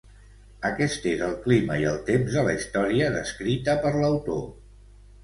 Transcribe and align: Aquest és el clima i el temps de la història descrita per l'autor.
Aquest 0.67 1.03
és 1.11 1.19
el 1.27 1.35
clima 1.43 1.77
i 1.83 1.85
el 1.89 1.99
temps 2.07 2.37
de 2.37 2.45
la 2.47 2.55
història 2.61 3.11
descrita 3.17 3.77
per 3.85 3.93
l'autor. 3.99 4.41